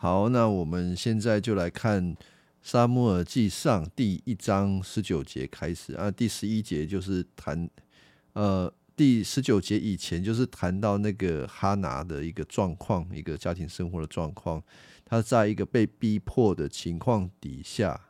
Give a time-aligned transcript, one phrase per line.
[0.00, 2.14] 好，那我们现在就来看
[2.62, 7.68] 《沙漠耳记上》第一章十九节开始啊，第十一节就是谈，
[8.34, 14.62] 呃，第十九节以前就是谈到那个哈拿的一个状况，一个家庭生活的状况，
[15.04, 18.00] 他在一个被逼迫的情况底下，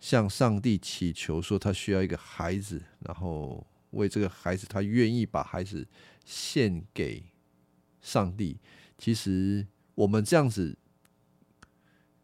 [0.00, 5.86] 向上帝祈求说他需要一个孩子，然后为这个孩子，他愿意把孩子
[6.24, 7.22] 献给
[8.00, 8.58] 上帝。
[8.98, 10.76] 其实我们这样子。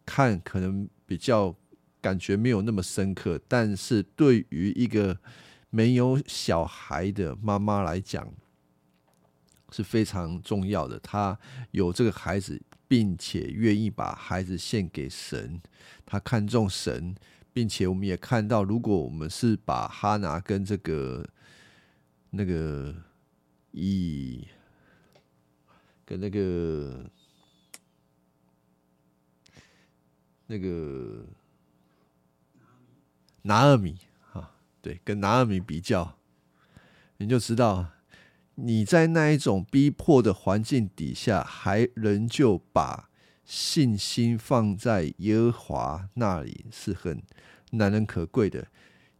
[0.06, 1.54] 看可能比较
[2.00, 5.18] 感觉没有那么深刻，但是对于一个
[5.70, 8.32] 没有小孩的妈妈来讲
[9.70, 10.98] 是非常重要的。
[11.00, 11.38] 她
[11.70, 15.60] 有这个孩子，并且愿意把孩子献给神，
[16.04, 17.14] 她看重神，
[17.52, 21.26] 并且我们也看到，如果我们是把哈拿跟这个
[22.30, 22.94] 那个
[23.72, 24.46] 以
[26.04, 27.10] 跟那个。
[30.54, 31.26] 那个
[33.42, 33.98] 拿二米
[34.32, 36.16] 啊，对，跟拿二米比较，
[37.16, 37.88] 你就知道
[38.54, 43.10] 你在那一种逼迫的环境底下，还仍旧把
[43.44, 47.20] 信心放在耶和华那里，是很
[47.72, 48.68] 难能可贵的。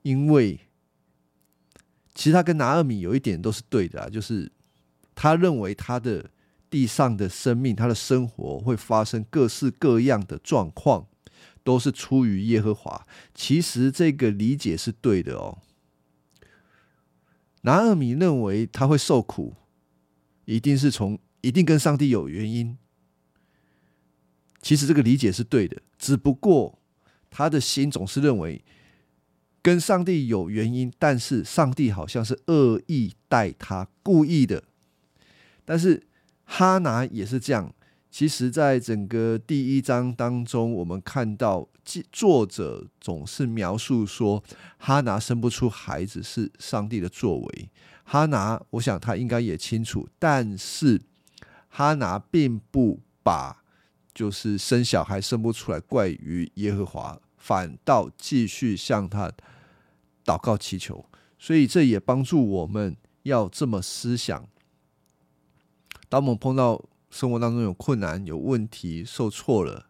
[0.03, 0.61] 因为
[2.15, 4.53] 其实他跟拿二米有一点都是对的啊，就是
[5.17, 6.31] 他认为他的
[6.71, 11.09] 地上的生命，他的生活会发生各式各样的状况。
[11.65, 13.05] 都是出于耶和华。
[13.35, 15.59] 其实这个理解是对的哦。
[17.63, 19.55] 拿尔米认为他会受苦，
[20.45, 22.77] 一定是从一定跟上帝有原因。
[24.61, 26.79] 其实这个理解是对的，只不过
[27.31, 28.63] 他的心总是认为
[29.63, 34.65] 跟上帝有原因，但是上帝好像是恶意待他，故意的。
[35.65, 36.07] 但是
[36.45, 37.75] 哈拿也是这样。
[38.15, 41.69] 其实，在整个第一章当中，我们看到
[42.13, 44.41] 作者总是描述说，
[44.79, 47.69] 哈拿生不出孩子是上帝的作为。
[48.05, 51.03] 哈拿，我想他应该也清楚，但是
[51.69, 53.65] 哈拿并不把
[54.15, 59.33] 就是生小孩生不出来怪于耶和华，反倒继续向他
[60.25, 61.05] 祷告祈求。
[61.37, 64.47] 所以，这也帮助我们要这么思想。
[66.09, 66.81] 当我们碰到
[67.15, 69.87] 生活当中有困难、有问题、受挫了，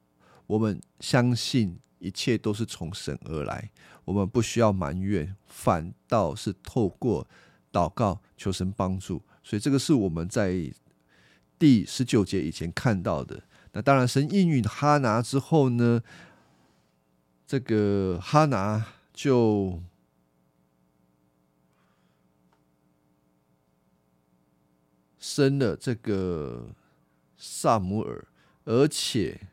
[0.46, 3.70] 我们相信一切都是从神而来，
[4.04, 7.26] 我们不需要埋怨，反倒是透过
[7.72, 9.22] 祷告求神帮助。
[9.42, 10.70] 所以这个是我们在
[11.58, 13.42] 第十九节以前看到的。
[13.72, 16.02] 那当然，神应允哈拿之后呢，
[17.46, 19.82] 这个哈拿就
[25.18, 26.68] 生了这个。
[27.47, 28.27] 萨姆尔，
[28.65, 29.49] 而且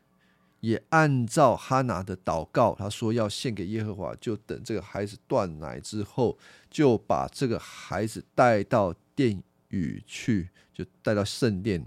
[0.60, 6.38] 也按照哈拿的祷告，他说要献给耶和华，就等这个孩子断奶之后，
[6.70, 11.86] 就把这个孩子带到殿宇去，就带到圣殿，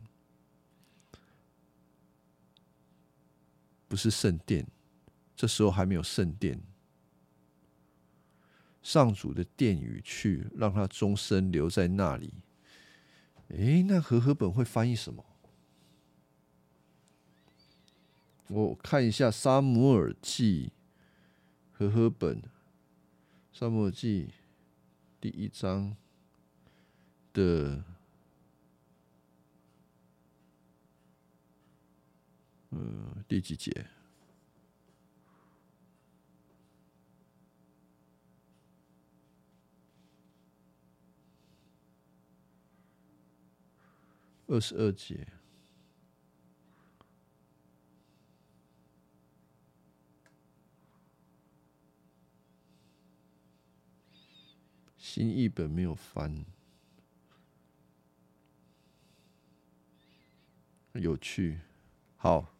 [3.88, 4.68] 不是圣殿，
[5.36, 6.62] 这时候还没有圣殿，
[8.84, 12.32] 上主的殿宇去，让他终身留在那里。
[13.48, 15.26] 诶，那和合本会翻译什么？
[18.48, 20.72] 我看一下《沙姆尔记》
[21.78, 22.42] 和合本，
[23.52, 24.28] 《沙姆尔记》
[25.20, 25.98] 第一章
[27.34, 27.84] 的，
[32.70, 33.88] 嗯，第几节？
[44.48, 45.34] 二十二节。
[55.16, 56.44] 新译本没有翻，
[60.92, 61.58] 有趣，
[62.18, 62.53] 好，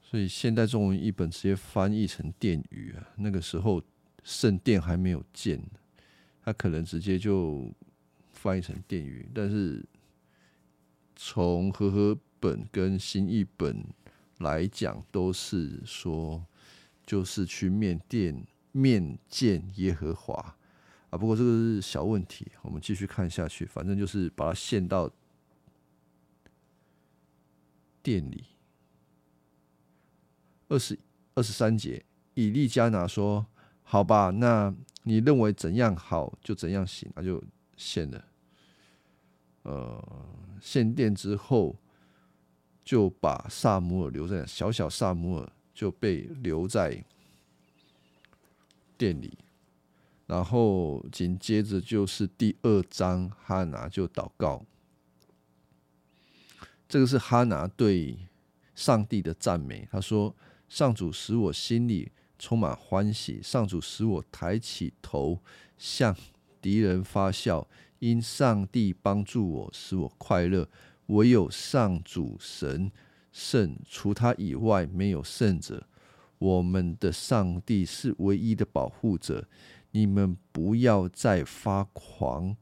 [0.00, 3.08] 所以现代中文译本直接翻译成殿宇啊。
[3.16, 3.82] 那个时候
[4.22, 5.60] 圣殿还没有建，
[6.44, 7.68] 他可能直接就
[8.32, 9.28] 翻译成殿宇。
[9.34, 9.84] 但是
[11.16, 13.84] 从和合本跟新译本
[14.38, 16.46] 来讲，都是说
[17.04, 20.56] 就是去面殿面见耶和华。
[21.14, 23.64] 啊，不过这个是小问题，我们继续看下去。
[23.64, 25.08] 反正就是把它献到
[28.02, 28.44] 店里。
[30.68, 30.98] 二十
[31.34, 33.46] 二十三节，以利加拿说
[33.84, 34.74] ：“好吧，那
[35.04, 37.40] 你认为怎样好就怎样行，那就
[37.76, 38.24] 献了。”
[39.62, 40.26] 呃，
[40.60, 41.76] 献殿之后，
[42.84, 47.04] 就把萨姆尔留在小小萨姆尔就被留在
[48.98, 49.38] 店里，
[50.26, 54.64] 然后紧接着就是第二章，哈拿就祷告。
[56.88, 58.16] 这个是哈拿对
[58.74, 59.88] 上帝的赞美。
[59.90, 60.34] 他说
[60.68, 65.40] ：“上主使我心里充满欢喜，上主使我抬起头
[65.76, 66.16] 向
[66.60, 67.68] 敌人发笑，
[67.98, 70.68] 因上帝帮助我，使我快乐。
[71.08, 72.90] 唯有上主神
[73.30, 75.86] 圣，除他以外没有圣者。
[76.38, 79.46] 我们的上帝是唯一的保护者。
[79.94, 82.56] 你们不要再发狂。”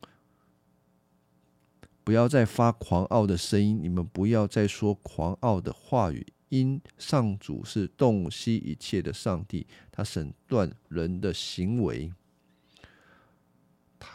[2.04, 6.26] 不要再发狂傲的声音，你们不要再说狂傲的话语。
[6.48, 12.12] 因上主是洞悉一切的上帝，他审断人的行为。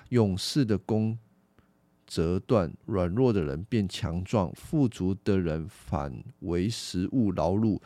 [0.10, 1.18] 勇士的弓
[2.06, 7.82] 折断，软弱的人变强壮，富足的人反为食物劳碌，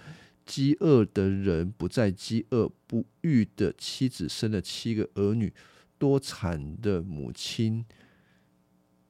[0.46, 5.54] 饥饿的人不再饥饿，不育的妻子生了七个儿女，
[5.98, 7.86] 多产的母亲。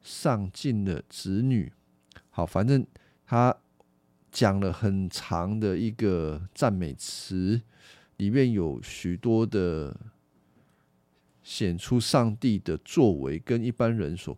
[0.03, 1.71] 上进的子女，
[2.31, 2.83] 好，反正
[3.23, 3.55] 他
[4.31, 7.61] 讲了很长的一个赞美词，
[8.17, 9.95] 里面有许多的
[11.43, 14.35] 显出上帝的作为，跟一般人所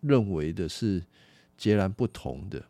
[0.00, 1.04] 认为的是
[1.56, 2.64] 截然不同的。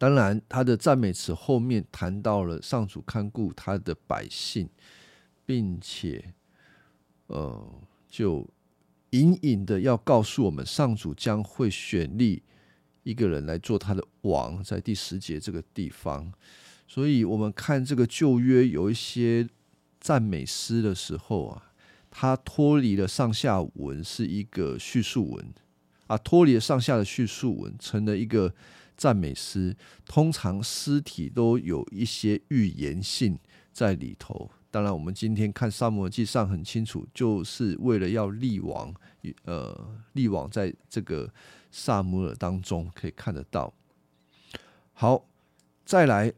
[0.00, 4.66] 当然，他的赞美词后面谈到了上主看顾他的百姓，
[5.44, 6.32] 并且，
[7.26, 7.62] 呃，
[8.08, 8.48] 就。
[9.10, 12.44] 隐隐的要告诉我们，上主将会选立
[13.02, 16.32] 一个人来做他的王，在第十节这个地方。
[16.86, 19.48] 所以，我们看这个旧约有一些
[19.98, 21.72] 赞美诗的时候啊，
[22.08, 25.52] 它脱离了上下文，是一个叙述文
[26.06, 28.54] 啊，脱离了上下的叙述文，成了一个
[29.00, 29.74] 赞美诗。
[30.04, 33.38] 通常诗体都有一些预言性
[33.72, 34.50] 在里头。
[34.70, 38.94] 当然，我们今天看《沙漠记》上很清楚，就是为了要立王，
[39.44, 41.32] 呃，立王在这个
[41.70, 43.72] 萨摩尔当中可以看得到。
[44.92, 45.24] 好，
[45.86, 46.30] 再来，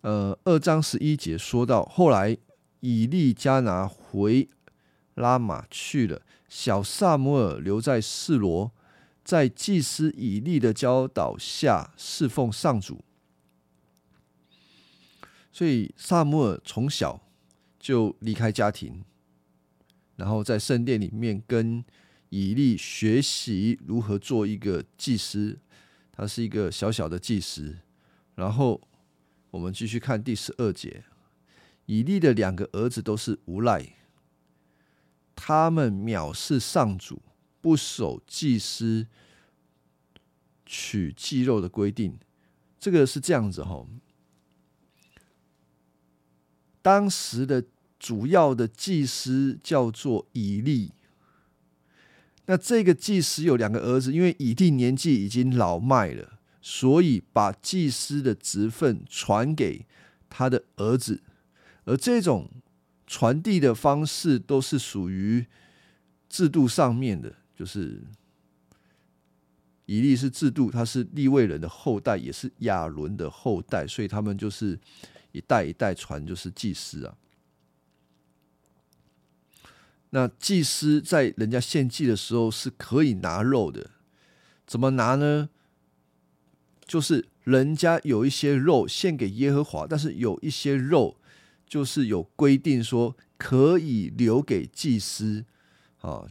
[0.00, 2.36] 呃，二章十一节说到，后来
[2.80, 4.48] 以利加拿回
[5.14, 8.72] 拉玛去了，小萨摩尔留在示罗，
[9.28, 13.04] 在祭司以利的教导下侍奉上主。
[15.52, 17.20] 所以萨摩尔从小
[17.78, 19.04] 就离开家庭，
[20.16, 21.84] 然后在圣殿里面跟
[22.30, 25.58] 以利学习如何做一个祭司。
[26.10, 27.76] 他是一个小小的祭司。
[28.34, 28.80] 然后
[29.50, 31.04] 我们继续看第十二节，
[31.84, 33.84] 以利的两个儿子都是无赖，
[35.36, 37.20] 他们藐视上主，
[37.60, 39.06] 不守祭司
[40.64, 42.18] 取祭肉的规定。
[42.78, 43.86] 这个是这样子哈。
[46.80, 47.64] 当时的
[47.98, 50.92] 主要的祭司叫做以利，
[52.46, 59.84] 那这个祭司有两个儿子，因为以利年纪已经老迈了，所以把祭司的职分传给
[60.30, 61.22] 他的儿子，
[61.84, 62.48] 而这种
[63.06, 65.46] 传递的方式都是属于
[66.28, 68.00] 制度上面的，就是
[69.86, 74.78] 以利是制度，他是利未人的后代，也是亚伦的后代，所以他们就是。
[75.32, 77.14] 一代一代传，就是祭司啊。
[80.08, 83.90] 那祭司在人家献祭的时候是可以拿肉的，
[84.66, 85.50] 怎么拿呢？
[86.86, 91.18] 就是人家有一些肉献给耶和华，但是有一些肉
[91.66, 95.44] 就是有规定说可以留给祭司
[96.00, 96.26] 啊，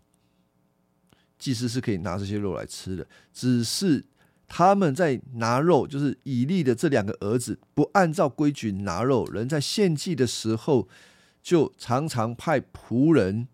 [1.37, 4.05] 祭司是可以拿这些肉来吃的，只是。
[4.49, 10.87] 他们在拿肉，就是以利的这两个儿子不按照规矩拿肉，人在献祭的时候，
[11.43, 13.49] 就常常派仆人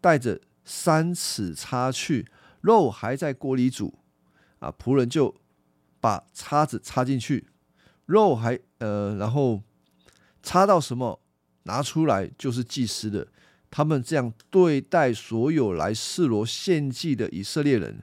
[0.00, 2.26] 带着三尺叉去，
[2.62, 4.00] 肉还在锅里煮，
[4.58, 5.36] 啊，仆人就
[6.00, 7.46] 把叉子插进去，
[8.06, 9.62] 肉还呃，然后
[10.42, 11.20] 插到什么
[11.62, 13.28] 拿出来就是祭司的。
[13.70, 18.02] 他们这样对待所有来示罗献祭的以色列人。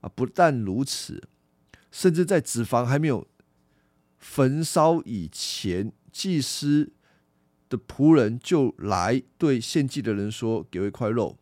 [0.00, 1.28] 啊，不但如此，
[1.90, 3.26] 甚至在脂肪还没有
[4.16, 6.92] 焚烧以前，祭司
[7.68, 11.36] 的仆人就来对献祭的人说：“给我一块肉，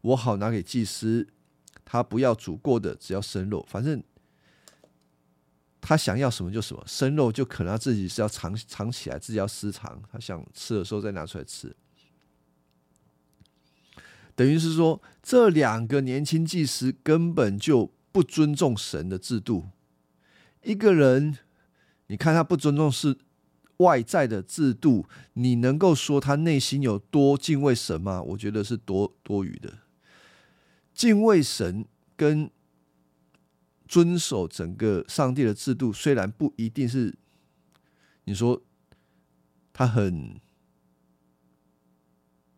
[0.00, 1.28] 我好拿给祭司。
[1.84, 3.64] 他不要煮过的，只要生肉。
[3.70, 4.02] 反正
[5.88, 10.02] 他想要什么就什么，生肉就可能他自己是要藏藏起来，自己要私藏。
[10.12, 11.74] 他想吃的时候再拿出来吃。”
[14.36, 19.70] 等于是说，这两个年轻祭司根本就不尊重神的制度。
[20.62, 21.38] 一个人，
[22.08, 23.16] 你看他不尊重是
[23.78, 28.20] 外在的制度，你能够说他内心有多敬畏神吗？
[28.20, 29.72] 我觉得是多多余的。
[30.92, 32.50] 敬畏神跟
[33.88, 37.16] 遵守整个上帝的制度，虽然不一定是
[38.24, 38.62] 你说
[39.72, 40.38] 他很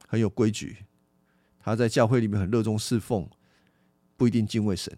[0.08, 0.84] 很有规矩，
[1.60, 3.30] 他在教会里面很热衷侍奉，
[4.16, 4.94] 不一定敬畏神。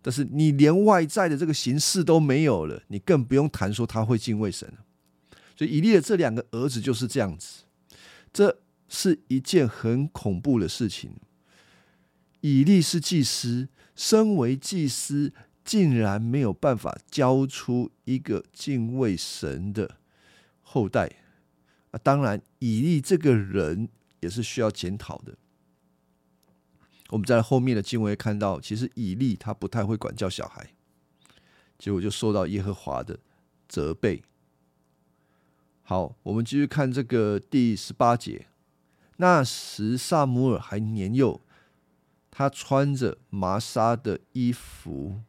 [0.00, 4.72] 但是你连外在的这个形式都没有了，你更不用谈说他会敬畏神
[5.56, 7.64] 所以以利的这两个儿子就是这样子，
[8.32, 11.16] 这是一件很恐怖的事情。
[12.40, 15.32] 以利是祭司，身为祭司，
[15.66, 19.96] 竟然没有办法教出一个敬畏神的
[20.62, 21.10] 后代
[21.90, 21.98] 啊！
[22.02, 23.88] 当然，以利这个人
[24.20, 25.36] 也是需要检讨的。
[27.10, 30.70] 我们在后面的经文看到，其实以利他不太会管教小孩，
[31.76, 33.18] 结果就受到耶和华的
[33.68, 34.22] 责备。
[35.82, 38.46] 好，我们继续看这个第十八节。
[39.16, 41.40] 那时萨姆尔还年幼，
[42.30, 45.22] 他穿着麻纱的衣服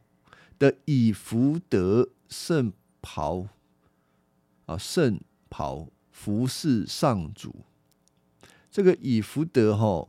[0.58, 3.46] 的以福德圣袍
[4.66, 7.64] 啊，圣袍服侍上主。
[8.70, 10.08] 这个以福德哈。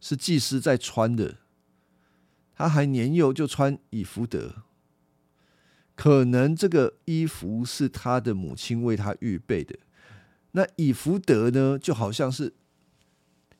[0.00, 1.38] 是祭司在穿的，
[2.54, 4.56] 他还年幼就穿以福德，
[5.94, 9.78] 可能这个衣服是他的母亲为他预备的。
[10.50, 12.52] 那以福德呢，就好像是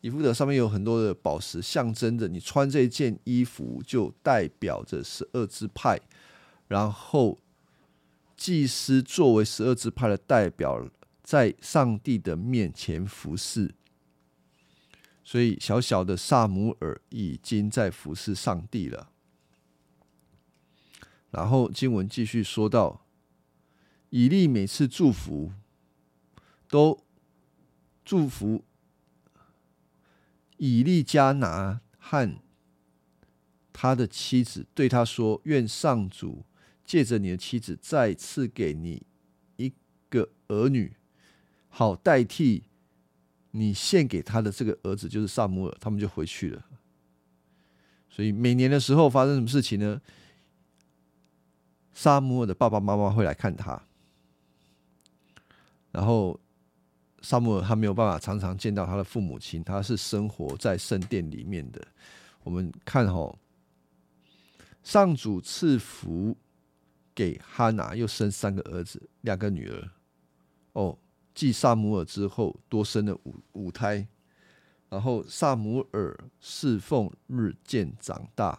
[0.04, 5.98] 以福德上面有很多的宝石，象征着你穿这件衣服就代表着十二支派，
[6.68, 7.38] 然后
[8.36, 10.86] 祭司作为十二支派的代表，
[11.22, 13.74] 在上帝的面前服侍。
[15.24, 19.08] 所以，小小的萨姆尔已经在服侍上帝了。
[21.30, 23.06] 然后经文继续说到，
[24.10, 25.50] 以利每次祝福，
[26.68, 27.02] 都
[28.04, 28.62] 祝福
[30.64, 32.36] 以利加拿和
[33.70, 36.46] 他的妻子，对他说：“愿上主
[36.86, 39.02] 借着你的妻子再次给你
[39.56, 39.70] 一
[40.08, 40.96] 个儿女，
[41.68, 42.62] 好代替。”
[43.56, 46.64] 你献给他的这个儿子就是萨姆尔，他们就回去了。
[48.08, 50.00] 所以每年的时候发生什么事情呢？
[51.92, 53.80] 萨姆尔的爸爸妈妈会来看他，
[55.92, 56.40] 然后
[57.24, 61.80] 萨姆尔他没有办法常常见到他的父母亲，他是生活在圣殿里面的。
[62.42, 63.34] 我们看哈，
[64.82, 66.36] 上主赐福
[67.14, 69.90] 给哈拿，又生三个儿子，两个女儿。
[70.74, 70.98] 哦。
[71.34, 74.06] 继萨姆尔之后，多生了五五胎，
[74.88, 78.56] 然后萨姆尔侍奉日渐长大。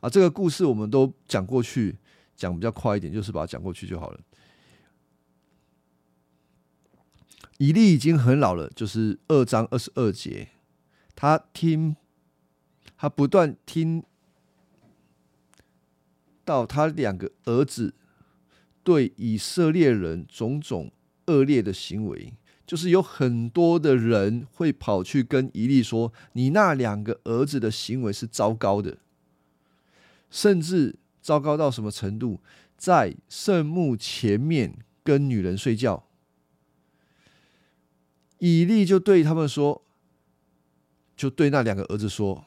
[0.00, 1.94] 啊，这个故事我们都讲过去，
[2.34, 4.20] 讲比较快一点，就是把它讲过去就好了。
[7.58, 10.48] 以利已经很老了，就是二章二十二节，
[11.14, 11.96] 他听，
[12.96, 14.04] 他不断听
[16.44, 17.94] 到他两个儿子
[18.82, 20.92] 对以色列人种种。
[21.28, 22.34] 恶劣的行为，
[22.64, 28.98] 就是有很多的人会跑去跟伊利说：“你那两个儿子的行为是糟糕的，
[30.30, 32.40] 甚至糟糕到什么程度？
[32.76, 36.06] 在圣墓前面跟女人睡觉。”
[38.38, 39.82] 以利就对他们说
[41.16, 42.44] ：“就对那两个儿子说：‘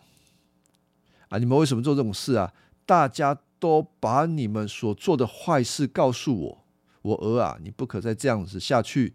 [1.29, 2.53] 啊，你们为什么做这种事啊？
[2.85, 6.65] 大家都把你们所做的坏事告诉我。’”
[7.01, 9.13] 我儿啊，你不可再这样子下去。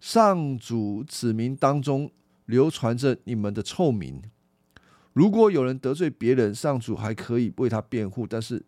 [0.00, 2.10] 上主子民当中
[2.46, 4.20] 流传着你们的臭名。
[5.12, 8.64] 如果有人得罪别人，上主还可以为他辩护；但是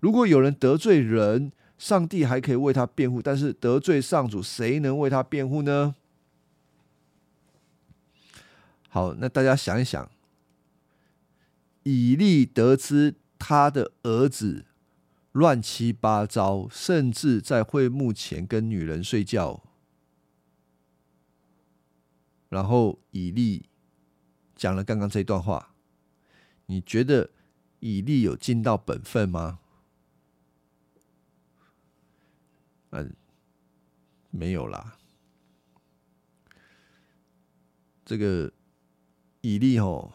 [0.00, 3.22] 如果有人得罪人，上帝还可以为他辩护。
[3.22, 5.94] 但是得罪上主，谁能为他辩护呢？
[8.90, 10.10] 好，那大家想一想，
[11.84, 14.66] 以利得知他的儿子。
[15.32, 19.62] 乱七八糟，甚至在会幕前跟女人睡觉。
[22.48, 23.70] 然后以利
[24.56, 25.72] 讲了刚刚这段话，
[26.66, 27.30] 你觉得
[27.78, 29.60] 以利有尽到本分吗？
[32.90, 33.14] 嗯，
[34.30, 34.96] 没有啦。
[38.04, 38.52] 这个
[39.40, 40.12] 以利哦，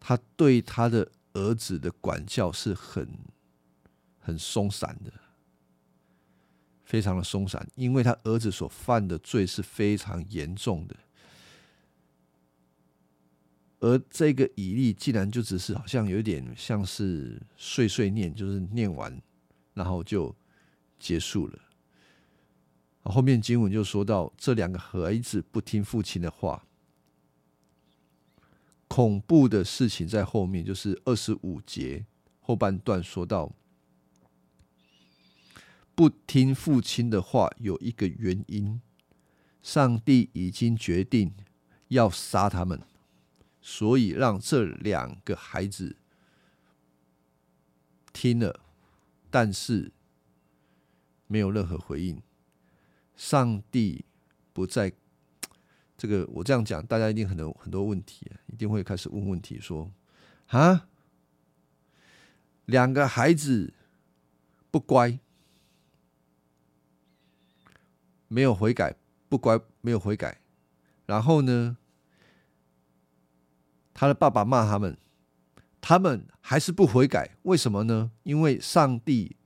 [0.00, 1.10] 他对他的。
[1.38, 3.06] 儿子的管教是很
[4.18, 5.12] 很松散的，
[6.82, 10.96] 非常的松散，因为他儿子所犯的罪是非常严重的。
[13.80, 19.20] 而这个以利竟然就只是好像有点像是碎碎念，就是念完，
[19.74, 20.34] 然后就
[20.98, 21.58] 结束了。
[23.08, 26.66] 后面经文就说到这两个孩子不听父亲的话，
[28.88, 32.06] 恐怖的事情在后面，就是二十五节
[32.40, 33.52] 后半段说到，
[35.94, 38.80] 不听父亲的话有一个原因，
[39.62, 41.32] 上帝已经决定
[41.88, 42.82] 要杀他们。
[43.68, 45.96] 所以让这两个孩子
[48.12, 48.60] 听了，
[49.28, 49.90] 但是
[51.26, 52.22] 没有任何回应。
[53.16, 54.04] 上帝
[54.52, 54.92] 不在，
[55.98, 59.90] 这个我这样讲，大家一定很多很多问题，一定会开始问问题，说
[60.48, 60.86] 啊，
[62.66, 63.74] 两个孩子
[64.70, 65.18] 不乖，
[68.28, 68.94] 没有悔改，
[69.28, 70.40] 不乖，没有悔改，
[71.06, 71.78] 然后呢？
[73.98, 74.98] 他的爸爸骂他们，
[75.80, 78.12] 他们还是不悔改，为什么呢？
[78.24, 79.36] 因为上帝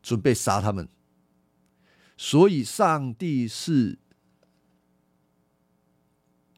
[0.00, 0.88] 准备杀他们，
[2.16, 3.98] 所以上帝是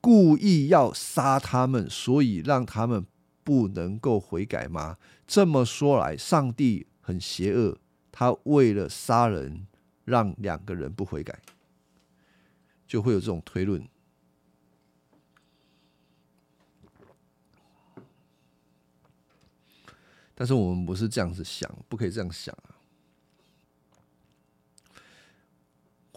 [0.01, 3.05] 故意要杀他们，所以让他们
[3.43, 4.97] 不能够悔改吗？
[5.27, 7.79] 这么说来，上帝很邪恶，
[8.13, 9.67] 他为了杀人，
[10.05, 11.43] 让两个人不悔改，
[12.87, 13.87] 就会有这种推论。
[20.35, 22.78] 但是我们不是这样子想，不可以这样想啊！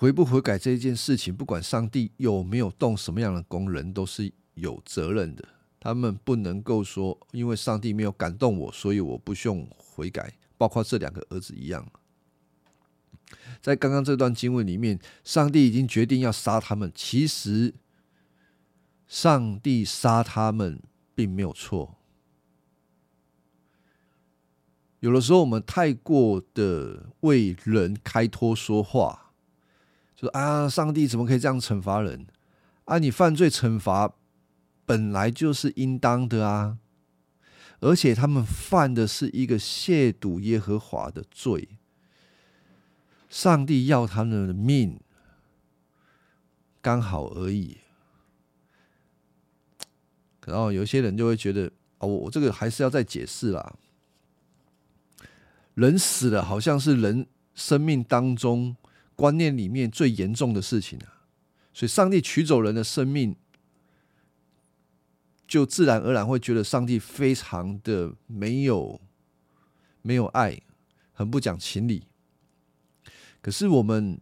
[0.01, 5.47] 悔不悔改这一件事情，不管上帝有没有动什么样的工人，都是有责任的。
[5.79, 10.33] 他们不能够说，因为上帝没有感动我，所以我不用悔改。
[10.57, 11.87] 包括这两个儿子一样，
[13.61, 16.91] 在刚刚这段经文里面，上帝已经决定要杀他们。
[16.95, 17.75] 其实，
[19.05, 20.81] 上帝杀他们
[21.13, 21.99] 并没有错。
[25.01, 29.30] 有的时候，我们太过的为人开脱说话，
[30.21, 32.27] 说啊，上帝怎么可以这样惩罚人？
[32.85, 34.13] 啊，你犯罪惩罚
[34.85, 36.77] 本来就是应当的啊！
[37.79, 41.69] 而且他们犯的是一个亵渎耶和华的罪，
[43.29, 44.99] 上帝要他们的命，
[46.83, 47.77] 刚好而已。
[50.45, 53.75] 然后有些人就会觉得，哦，我这个还是要再解释啦。
[55.73, 58.75] 人死了，好像是人生命当中
[59.21, 61.29] 观念里面最严重的事情啊！
[61.71, 63.35] 所以，上帝取走人的生命，
[65.47, 68.99] 就自然而然会觉得上帝非常的没有
[70.01, 70.59] 没有爱，
[71.13, 72.07] 很不讲情理。
[73.43, 74.19] 可是，我们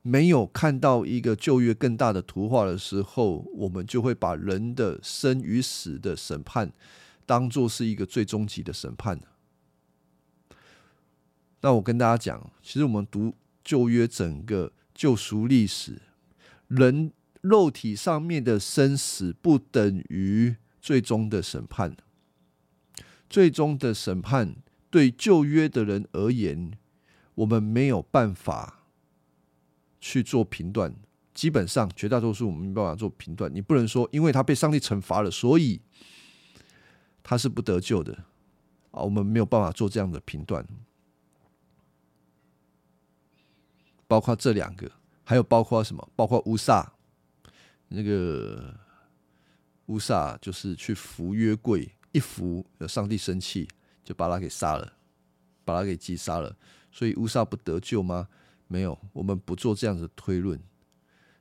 [0.00, 6.72] 没有看到一个旧约更大的图画的时候，我们就会把人的生与死的审判
[7.26, 9.20] 当做是一个最终极的审判
[11.60, 16.02] 那我跟大家讲，其实我们读旧约整个救赎历史，
[16.68, 21.96] 人肉体上面的生死不等于最终的审判。
[23.28, 24.56] 最终的审判
[24.90, 26.72] 对旧约的人而言，
[27.36, 28.86] 我们没有办法
[30.00, 30.94] 去做评断。
[31.32, 33.54] 基本上，绝大多数我们没办法做评断。
[33.54, 35.80] 你不能说，因为他被上帝惩罚了，所以
[37.22, 38.24] 他是不得救的
[38.90, 39.00] 啊！
[39.02, 40.66] 我们没有办法做这样的评断。
[44.10, 44.90] 包括这两个，
[45.22, 46.10] 还有包括什么？
[46.16, 46.92] 包括乌萨，
[47.86, 48.74] 那个
[49.86, 53.68] 乌萨就是去扶约柜，一扶，上帝生气，
[54.02, 54.94] 就把他给杀了，
[55.64, 56.56] 把他给击杀了。
[56.90, 58.26] 所以乌萨不得救吗？
[58.66, 60.60] 没有，我们不做这样的推论。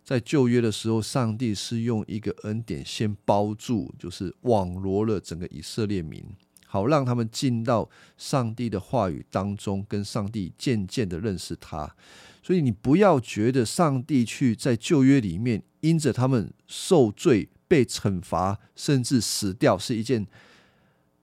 [0.04, 6.24] 在旧约的时候，上帝是用一个恩典先包住，就是网罗了整个以色列民，
[6.68, 11.96] 好让他们进到上帝的话语当中，跟上帝渐渐的认识他。
[12.42, 20.26] 所以你不要觉得上帝去在旧约里面因着他们受罪被惩罚，甚至死掉是一件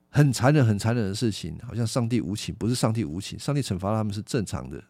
[0.09, 1.57] 很残忍、很残忍的事情。
[1.65, 4.81] 好像上帝无情，不是上帝无情，上帝惩罚他们是正常的，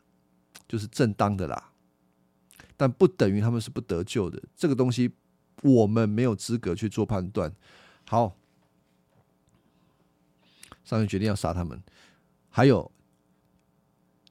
[0.68, 1.72] 就是正当的啦。
[2.76, 4.42] 但不等于他们是不得救的。
[4.56, 5.12] 这个东西
[5.64, 7.52] 我们没有资格去做判断。
[8.08, 8.36] 好，
[10.84, 11.82] 上帝决定要杀他们，
[12.50, 12.92] 还有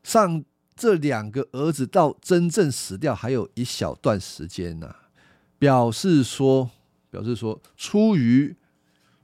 [0.05, 0.45] 上。
[0.77, 4.95] 这两个儿子到真正死掉还有一小段时间呢，
[5.59, 6.71] 表示说，
[7.11, 8.55] 表示说，出于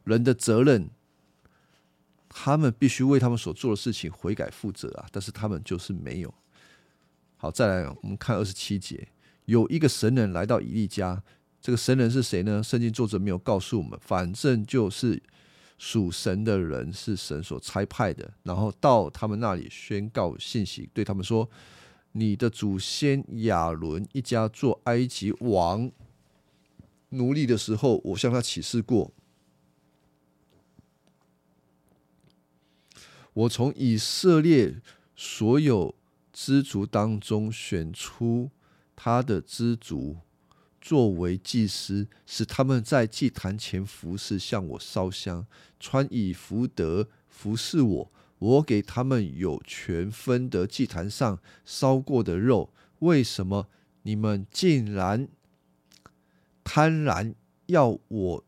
[0.05, 0.89] 人的责任，
[2.31, 5.07] 他们必须为他们所做的事情悔改负责啊。
[5.13, 6.35] 但是他们就是没有。
[7.37, 9.09] 好，再来，我们看二十七节，
[9.45, 11.23] 有一个神人来到以利家，
[11.61, 12.63] 这个神人是谁呢？
[12.63, 15.23] 圣经作者没有告诉我们，反正就是
[15.85, 21.51] 属神的人是神所差派的，然后到他们那里宣告信息，对他们说
[22.13, 25.91] ：“你的祖先亚伦一家做埃及王
[27.09, 29.13] 奴隶的时候，我向他启示过，
[33.33, 34.81] 我从以色列
[35.17, 35.97] 所有
[36.33, 38.53] 支族当中选出
[38.95, 40.19] 他的支族。”
[40.83, 45.47] 作为祭司，使他们在祭坛前服侍，向我烧香，
[45.79, 48.13] 穿以福德服侍我。
[48.41, 52.71] 我给他们有权分得祭坛上烧过的肉。
[52.99, 53.69] 为什么
[54.03, 55.29] 你们竟然
[56.65, 57.33] 贪婪
[57.67, 58.45] 要我？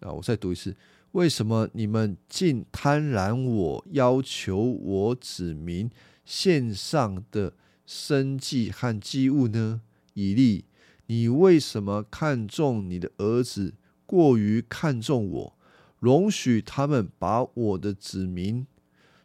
[0.00, 0.76] 啊，我再读一次：
[1.12, 5.90] 为什么你们竟贪婪我要求我指明
[6.26, 7.54] 献上的
[7.86, 9.80] 生祭和祭物呢？
[10.12, 10.66] 以利。
[11.14, 13.74] 你为什么看重你的儿子，
[14.04, 15.56] 过于看重我？
[16.00, 18.66] 容许他们把我的子民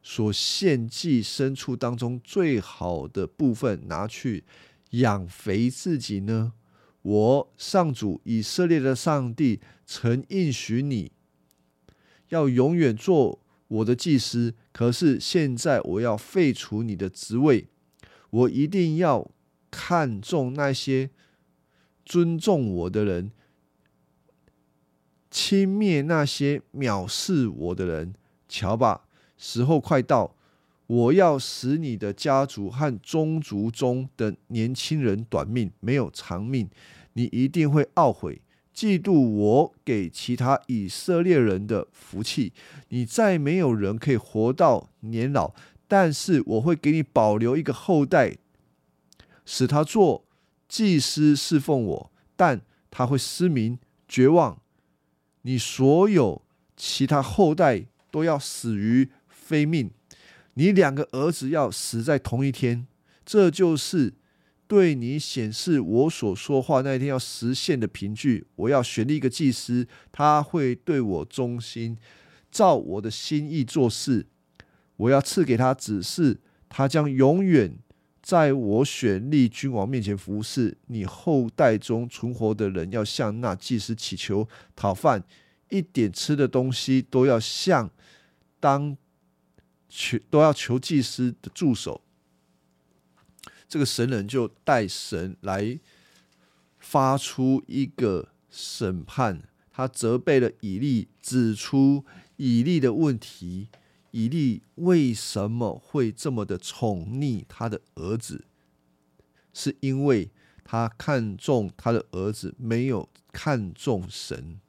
[0.03, 4.43] 所献祭牲畜当中最好的部分拿去
[4.91, 6.53] 养肥自己呢？
[7.01, 11.11] 我上主以色列的上帝曾应许你
[12.27, 17.67] 要永远做我的祭司，可是现在我要废除你的职位，
[18.29, 19.31] 我一定要
[19.71, 21.09] 看重那些。
[22.09, 23.31] 尊重我的人，
[25.29, 28.15] 轻蔑那些藐视我的人。
[28.47, 29.05] 瞧吧，
[29.37, 30.35] 时候快到，
[30.87, 36.67] 我要使你的家族和宗族中的年轻人短命，没有长命。
[37.13, 38.41] 你一定会懊悔，
[38.73, 42.51] 嫉妒我给其他以色列人的福气。
[42.87, 45.53] 你再没有人可以活到年老，
[45.87, 48.37] 但是我会给你保留一个后代，
[49.45, 50.25] 使他做。
[50.69, 53.77] 祭司侍奉我，但他会失明、
[54.07, 54.61] 绝望。
[55.41, 56.41] 你所有
[56.77, 59.91] 其他后代都要死于非命。
[60.53, 62.85] 你两个儿子要死在同一天，
[63.25, 64.13] 这就是
[64.67, 68.45] 对你显示我所说话那一天要实现的凭据。
[68.55, 71.97] 我要选立一个祭司，他会对我忠心，
[72.51, 74.27] 照我的心意做事。
[74.97, 77.79] 我要赐给他指示，他将永远。
[78.21, 85.23] 在我选立君王面前服侍，你后代中存活的人要向那祭司祈求讨饭，
[85.69, 87.89] 一点吃的东西都要向
[88.59, 88.95] 当
[89.87, 92.01] 求都要求祭司的助手。
[93.67, 95.79] 这个神人就带神来
[96.79, 102.03] 发出一个审判，他责备了以利，指出
[102.35, 103.69] 以利的问题。
[104.11, 108.45] 以利为什么会这么的宠溺他的儿子？
[109.53, 110.29] 是因为
[110.63, 114.59] 他看重他的儿子，没有看重神。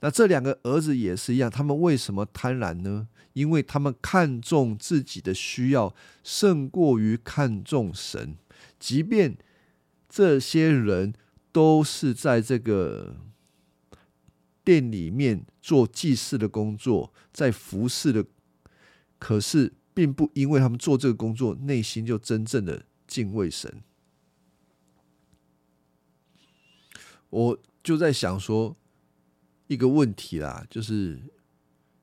[0.00, 3.08] 那这两个儿子也是一样，他们为什么贪婪呢？
[3.34, 8.36] 因为他们看重自己的需要，胜过于看重神。
[8.78, 9.36] 即便
[10.08, 11.14] 这些人
[11.50, 13.16] 都是在这个
[14.64, 18.24] 店里面做祭祀的工作，在服侍的。
[19.22, 23.72] 可是，并不因为他们做这个工作，内心就真正的敬畏神。
[27.30, 28.76] 我就在想说
[29.68, 31.22] 一个问题啦，就是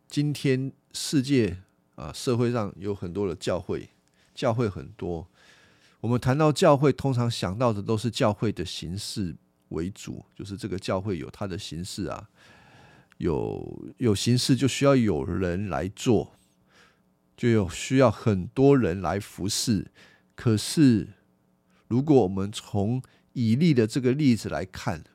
[0.08, 1.58] 今天世界
[1.96, 3.90] 啊，社会上有很多的教会，
[4.34, 5.28] 教会很多。
[6.00, 9.36] 我们谈到教会，通常想到的都是教会的形式
[9.68, 12.30] 为主，就是这个教会有它的形式啊，
[13.18, 16.34] 有有形式就需要有人来做。
[17.40, 19.90] 就有需要很多人来服侍，
[20.36, 21.08] 可是
[21.88, 25.06] 如果我们从以利的这个例子来看，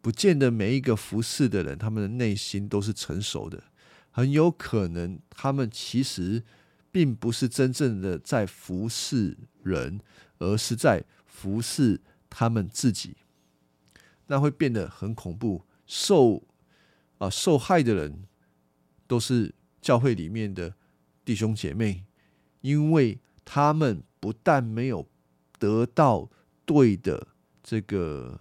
[0.00, 3.62] 不见得每一个服侍的人，他们的内心都是成熟的，
[4.10, 6.42] 很有可能他们其实
[6.90, 10.00] 并不是真正的在服侍人，
[10.40, 13.14] 而是在服侍他们自己，
[14.26, 15.62] 那会变得很恐怖。
[15.86, 16.42] 受
[17.18, 18.24] 啊受害的人
[19.06, 20.74] 都是教会里面的。
[21.24, 22.04] 弟兄姐妹，
[22.60, 25.06] 因为他们不但没有
[25.58, 26.28] 得到
[26.64, 27.28] 对的
[27.62, 28.40] 这个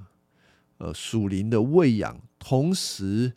[0.78, 3.34] 呃属灵的喂养，同时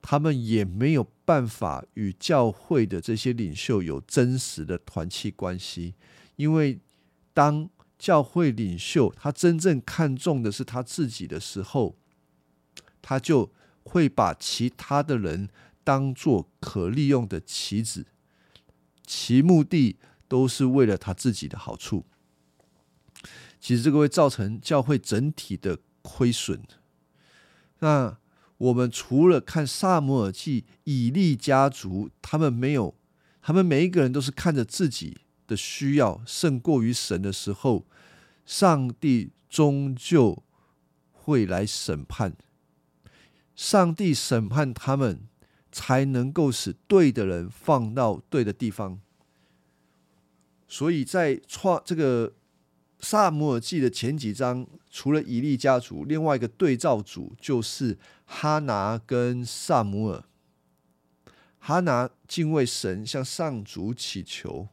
[0.00, 5.94] 他们也没有办法与教会的这些领袖有真实的团契关系。
[6.36, 6.80] 因为
[7.32, 11.94] 当教会领袖他真正看重的是他自己的时候，
[13.00, 13.52] 他就
[13.84, 15.48] 会把其他的人
[15.84, 18.06] 当做可利用的棋子。
[19.14, 22.06] 其目的都是为了他自己的好处，
[23.60, 26.62] 其实这个会造成教会整体的亏损。
[27.80, 28.16] 那
[28.56, 32.94] 我们除了看萨摩尔记，以利家族，他们没有，
[33.42, 37.86] 他们每一个人都是看着自己的需要胜过于神的时候，
[38.46, 40.42] 上帝终究
[41.10, 42.34] 会来审判。
[43.54, 45.28] 上帝审判他们，
[45.72, 49.00] 才能够使对的人放到对的地方。
[50.68, 52.34] 所以在创这个
[53.00, 60.22] 萨姆尔记的前几章，除了以利家族，另外一个对照组就是哈拿跟萨姆尔。
[61.58, 64.68] 哈拿敬畏神，向上主祈求。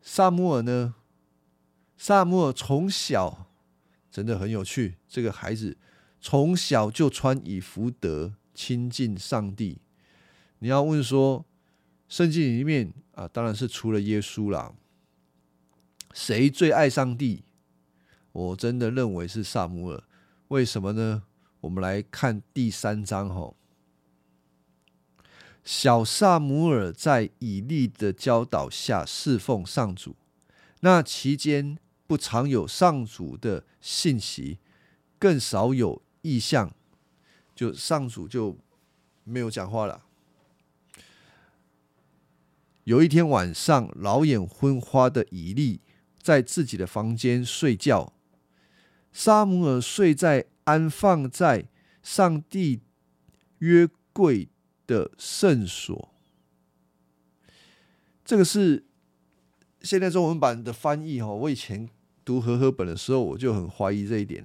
[0.00, 0.94] 萨姆尔呢？
[1.96, 3.50] 萨姆尔从小
[4.10, 5.76] 真的很有趣，这个孩子
[6.20, 9.78] 从小就穿以福德，亲近上帝。
[10.58, 11.44] 你要问说？
[12.08, 14.72] 圣经里面啊，当然是除了耶稣啦。
[16.14, 17.44] 谁最爱上帝？
[18.32, 20.02] 我真的认为是萨姆尔。
[20.48, 21.24] 为什么呢？
[21.60, 23.52] 我们来看第三章哈。
[25.62, 30.16] 小萨姆尔在以利的教导下侍奉上主，
[30.80, 31.76] 那期间
[32.06, 34.60] 不常有上主的信息，
[35.18, 36.70] 更少有意象，
[37.54, 38.58] 就上主就
[39.24, 40.04] 没有讲话了。
[42.84, 45.80] 有一天晚上，老眼昏花的以利
[46.20, 48.12] 在自己的房间睡觉，
[49.12, 51.66] 沙姆尔睡在安放在
[52.02, 52.80] 上帝
[53.58, 54.48] 约柜
[54.86, 56.08] 的圣所。
[58.24, 58.84] 这个是
[59.82, 61.28] 现在中文版的翻译哈。
[61.28, 61.88] 我以前
[62.24, 64.44] 读和合本的时候，我就很怀疑这一点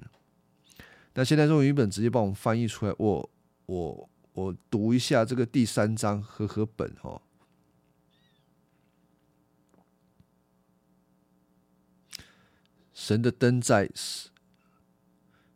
[1.14, 3.30] 那现在中文本直接帮我们翻译出来，我
[3.66, 7.22] 我我读一下这个第三章和合本哦。
[12.92, 13.90] 神的灯在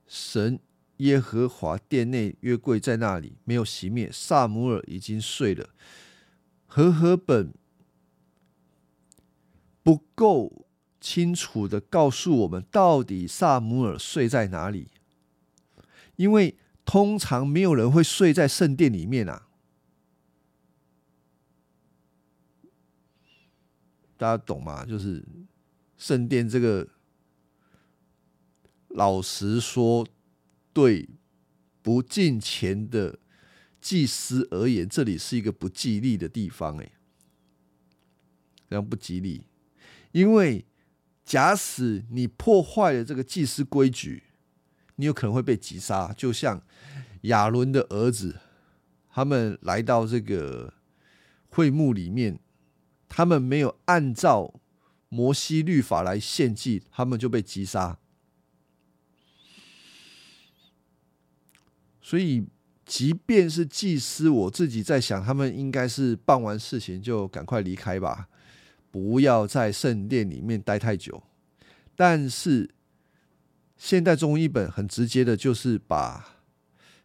[0.07, 0.61] 神
[0.99, 4.11] 耶和华殿内，约柜在那里，没有熄灭。
[4.13, 5.71] 萨姆尔已经睡了。
[6.67, 7.53] 和合本
[9.83, 10.67] 不够
[11.01, 14.89] 清楚的告诉我们，到底萨姆尔睡在哪里？
[16.19, 19.49] 因为通常没有人会睡在圣殿里面啊。
[24.17, 24.85] 大家懂吗？
[24.85, 25.25] 就是
[25.97, 26.87] 圣殿这个。
[28.91, 30.05] 老实说，
[30.73, 31.11] 对
[31.83, 33.19] 不进钱的
[33.81, 36.79] 祭司而言，这里是一个不吉利的地方。
[36.79, 36.93] 哎，
[38.69, 39.45] 这样不吉利，
[40.11, 40.65] 因为
[41.23, 44.25] 假使你破坏了这个祭司规矩，
[44.99, 46.13] 你有可能会被击杀。
[46.17, 46.63] 就像
[47.23, 48.37] 亚伦的儿子，
[49.11, 50.75] 他们来到这个
[51.49, 52.39] 会幕里面，
[53.09, 54.61] 他们没有按照
[55.09, 57.99] 摩西律法来献祭，他们就被击杀。
[62.01, 62.47] 所以，
[62.85, 68.29] 即便是祭司，我自己在想，他们应该是办完事情就赶快离开吧，
[68.91, 71.23] 不要在圣殿里面待太久。
[71.95, 72.71] 但是，
[73.79, 76.37] 现代中文译本很直接的，就是把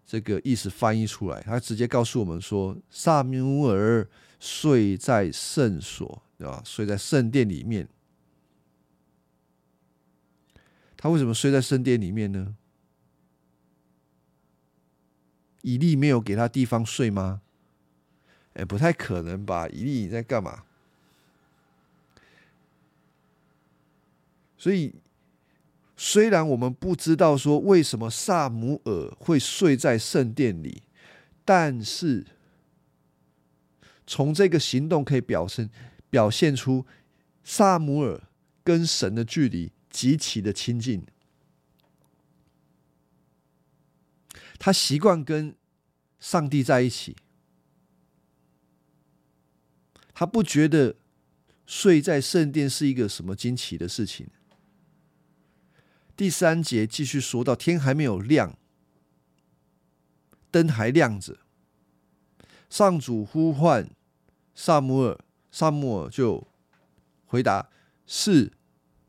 [0.06, 4.10] 这个意思翻译出来，他直接告诉我们说：萨缪尔
[4.40, 6.62] 睡在圣所，对吧？
[6.66, 7.88] 睡在圣殿里面。
[10.98, 12.56] 他为什么睡在圣殿里面呢？
[15.62, 17.42] 以利没有给他地方睡吗？
[18.54, 19.68] 哎，不太可能吧！
[19.70, 20.64] 以利你在干嘛？
[24.58, 24.96] 所以，
[25.96, 30.84] 虽然我们不知道说为什么萨姆尔会睡在圣殿里，
[31.46, 32.26] 但是
[34.06, 35.70] 从这个行动可以表现
[36.10, 36.86] 表现出
[37.44, 38.24] 萨姆尔
[38.64, 41.06] 跟神的距离极其的亲近。
[44.58, 45.56] 他习惯跟
[46.20, 47.16] 上帝在一起，
[50.14, 50.96] 他不觉得
[51.66, 54.28] 睡在圣殿是一个什么惊奇的事情。
[56.24, 58.58] 第三节继续说到，天还没有亮，
[60.50, 61.40] 灯还亮着，
[62.70, 63.90] 上主呼唤
[64.56, 65.20] 萨姆尔，
[65.52, 66.48] 萨姆尔就
[67.26, 67.70] 回答
[68.08, 68.54] ：“是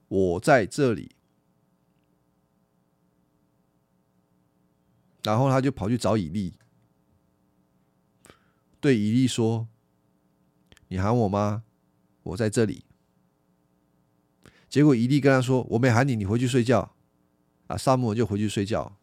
[0.08, 1.14] 我在这里。”
[5.22, 6.58] 然后他就跑去找以利，
[8.80, 9.68] 对以利说
[10.90, 11.62] ：“你喊我吗？
[12.24, 12.84] 我在这里。”
[14.68, 16.90] 结果以利跟他说：“我没喊你，你回去睡觉。”
[17.66, 18.96] 啊，萨姆就回去睡觉。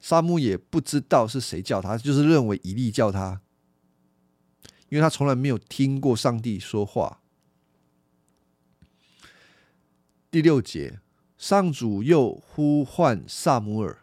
[0.00, 3.40] 萨姆也不知道是谁叫他，就是认为以利叫他，
[4.88, 7.20] 因为他从来没有听过上帝说话。
[10.30, 11.00] 第六节。
[11.38, 14.02] 上主又呼唤萨姆尔。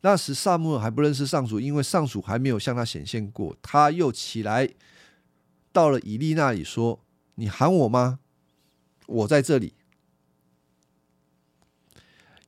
[0.00, 3.54] 那时萨姆尔还不认识上主，因为上主还没有向他显现过。
[3.60, 4.72] 他又起来，
[5.72, 7.04] 到了以利那里，说
[7.36, 8.20] ：“你喊我吗？
[9.04, 9.74] 我在这里。”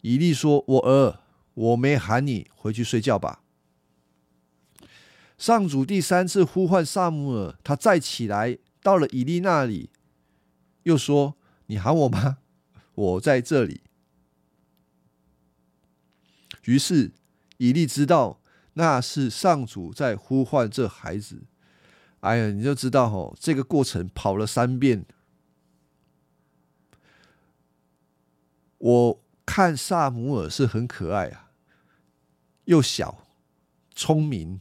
[0.02, 1.20] 以利说：“我儿，
[1.54, 3.42] 我没喊你，回去睡觉吧。”
[5.36, 9.90] 上主第三次呼唤萨姆尔，他再起来，到了以利那里，
[10.84, 12.38] 又说：“你喊我吗？
[12.94, 13.82] 我在这里。”
[16.64, 17.12] 于是
[17.56, 18.40] 以利知道
[18.74, 21.42] 那是上主在呼唤这孩子。
[22.20, 25.04] 哎呀，你就知道哦，这个过程跑了三遍。
[28.78, 29.20] 我。
[29.50, 31.50] 看萨姆尔是很可爱啊，
[32.66, 33.26] 又小，
[33.94, 34.60] 聪明，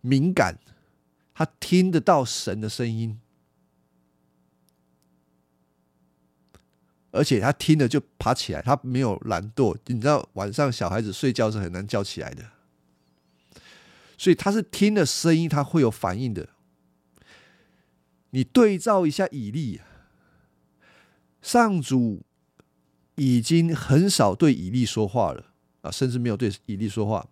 [0.00, 0.60] 敏感，
[1.34, 3.20] 他听得到神的声音，
[7.10, 9.76] 而且他听了就爬起来，他没有懒惰。
[9.86, 12.52] 你知道晚上小孩子睡觉是很难叫起来的，
[14.16, 16.50] 所以他是听了声音他会有反应的。
[18.30, 19.80] 你对照一下以利，
[21.42, 22.22] 上主。
[23.16, 27.28] 已经很少对以利说话了啊，甚至没有对以利说话。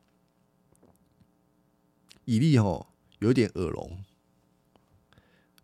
[2.24, 2.86] 以利哦，
[3.18, 4.04] 有点耳聋，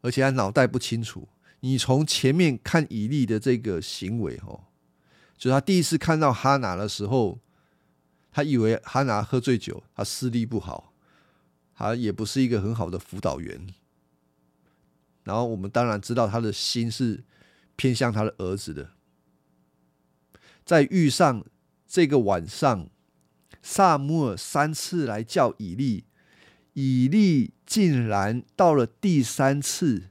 [0.00, 1.28] 而且他脑袋不清楚。
[1.60, 4.64] 你从前面看以利的这个行为哦，
[5.36, 7.38] 就他第一次看到哈拿的时候，
[8.32, 10.92] 他以为哈拿喝醉酒，他视力不好，
[11.74, 13.66] 他也不是一个很好的辅导员。
[15.22, 17.22] 然后我们当然知道他的心是
[17.76, 18.90] 偏向他的儿子的。
[20.68, 21.46] 在遇上
[21.86, 22.90] 这个晚上，
[23.62, 26.04] 萨姆尔三次来叫以利，
[26.74, 30.10] 以利竟然到了第三次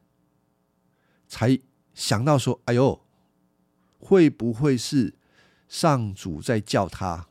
[1.28, 1.60] 才
[1.94, 3.06] 想到说：“哎呦，
[4.00, 5.14] 会不会是
[5.70, 7.28] 上主在叫他？”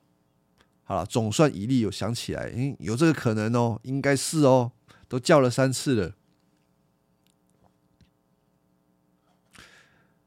[0.87, 4.71] 好了，总算以利有想起来，嗯，有这个可能哦，应该是哦，
[5.09, 6.15] 都叫了三次了，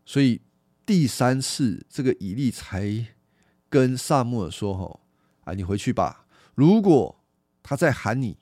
[0.06, 0.42] 所以。
[0.89, 3.06] 第三次，这个以利才
[3.69, 5.02] 跟萨穆尔说：“吼，
[5.43, 6.25] 啊，你回去吧。
[6.56, 7.23] 如果
[7.62, 8.39] 他在喊你，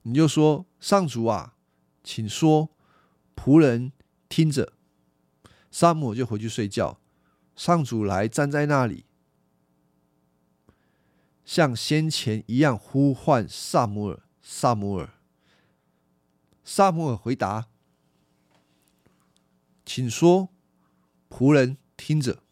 [0.00, 1.54] 你就说：上主啊，
[2.02, 2.70] 请说，
[3.36, 3.92] 仆人
[4.30, 4.72] 听着。
[5.70, 6.98] 萨姆就回去睡觉。
[7.54, 9.04] 上主来站在那里，
[11.44, 14.22] 像先前一样呼唤萨姆尔。
[14.40, 15.10] 萨姆尔，
[16.64, 17.68] 萨姆尔回答：
[19.84, 20.48] 请说，
[21.28, 22.42] 仆人。”听着，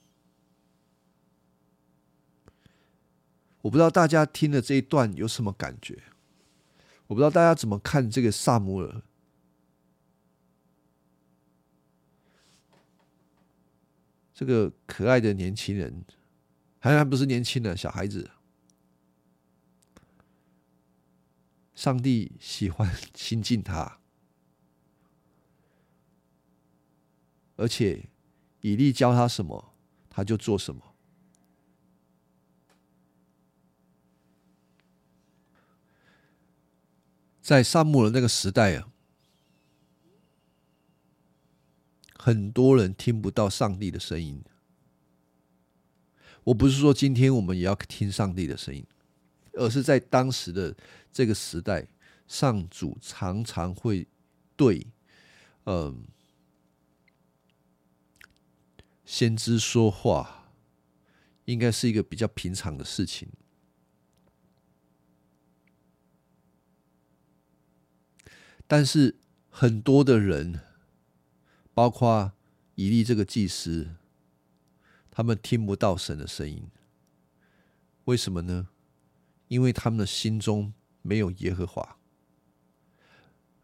[3.63, 6.05] 我不知道大家听了这一段有什么感觉。
[7.09, 9.03] 我不知道大家怎么看这个萨姆尔，
[14.33, 16.05] 这个可爱的年轻人，
[16.79, 18.31] 还还不是年轻人，小孩子。
[21.75, 23.99] 上帝喜欢亲近他，
[27.57, 28.10] 而且。
[28.61, 29.73] 以利教他什么，
[30.09, 30.83] 他就做什么。
[37.40, 38.92] 在萨姆的那个时代啊，
[42.14, 44.42] 很多人听不到上帝的声音。
[46.44, 48.87] 我不是说今天我们也要听上帝的声音，
[49.55, 50.77] 而是在当时的
[51.12, 51.88] 这个时代，
[52.29, 54.07] 上主常常会
[54.55, 54.87] 对，
[55.64, 56.05] 嗯。
[59.12, 60.53] 先知说话，
[61.46, 63.29] 应该是一个比较平常的事情。
[68.68, 69.16] 但是
[69.49, 70.61] 很多的人，
[71.75, 72.35] 包括
[72.77, 73.96] 以利这个祭司，
[75.11, 76.70] 他们听不到神的声音。
[78.05, 78.68] 为什么呢？
[79.49, 81.99] 因为他们的心中没有耶和华。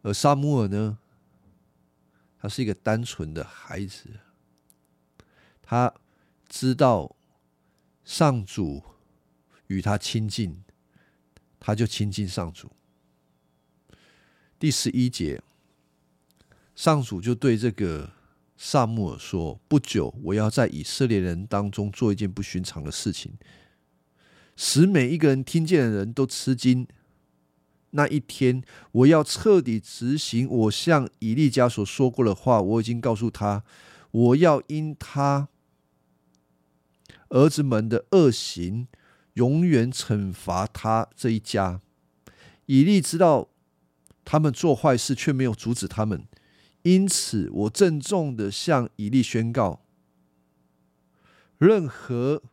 [0.01, 0.97] 而沙穆尔呢，
[2.37, 4.19] 他是一个单纯的孩子。
[5.69, 5.93] 他
[6.47, 7.13] 知道
[8.05, 8.81] 上主
[9.67, 10.63] 与他亲近，
[11.59, 12.71] 他就亲近上主。
[14.57, 15.41] 第十一节，
[16.73, 18.09] 上主就对这个
[18.55, 23.33] 萨穆尔说：“不久，我要在以色列人当中做一件不寻常的事情，
[24.55, 26.87] 使每一个人听见的人都吃惊。
[27.89, 28.63] 那一天，
[28.93, 32.61] 我要彻底执行我向以利家所说过的话。
[32.61, 33.65] 我已经告诉他，
[34.11, 35.49] 我要因他。”
[37.29, 38.87] 儿子们的恶行，
[39.33, 41.81] 永远惩罚他这一家。
[42.65, 43.49] 以利知道
[44.25, 46.25] 他们做坏事，却没有阻止他们，
[46.83, 49.81] 因此我郑重的向以利宣告：
[51.57, 52.43] 任何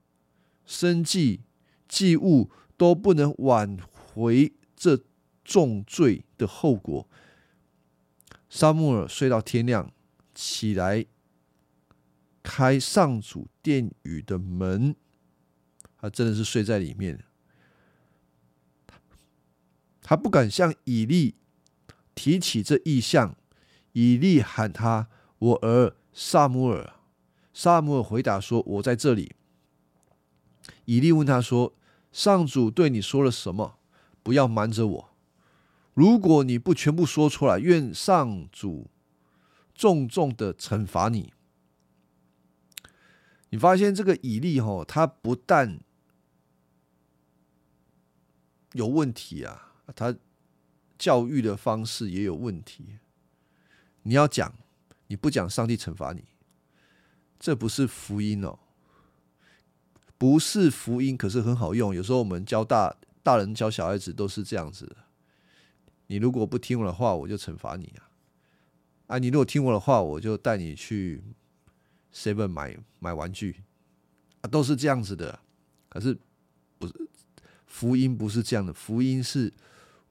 [0.64, 1.40] 生计
[1.88, 5.00] 祭物都不能挽回这
[5.44, 7.08] 重罪的后果。
[8.48, 9.92] 沙穆尔睡到天亮，
[10.34, 11.06] 起来
[12.44, 14.94] 开上主殿宇的门，
[15.98, 17.24] 他真的是睡在里面。
[20.02, 21.34] 他不敢向以利
[22.14, 23.34] 提起这意象。
[23.92, 26.94] 以利喊他：“我儿萨姆尔。”
[27.54, 29.34] 萨姆尔回答说：“我在这里。”
[30.84, 31.74] 以利问他说
[32.12, 33.78] ：“上主对你说了什么？
[34.22, 35.10] 不要瞒着我。
[35.94, 38.90] 如果你不全部说出来，愿上主
[39.74, 41.32] 重重的惩罚你。”
[43.54, 45.78] 你发现这个以利吼，他不但
[48.72, 50.12] 有问题啊，他
[50.98, 52.98] 教育的方式也有问题。
[54.02, 54.52] 你要讲，
[55.06, 56.24] 你不讲，上帝惩罚你，
[57.38, 58.58] 这不是福音哦，
[60.18, 61.94] 不是福音，可是很好用。
[61.94, 64.96] 有时候我们教大大人教小孩子都是这样子的。
[66.08, 68.10] 你如果不听我的话，我就惩罚你啊！
[69.06, 71.22] 啊，你如果听我的话，我就带你去
[72.14, 73.62] seven 买买玩具
[74.40, 75.38] 啊，都是这样子的。
[75.88, 76.16] 可是
[76.78, 76.94] 不是
[77.66, 78.72] 福音，不是这样的。
[78.72, 79.52] 福音是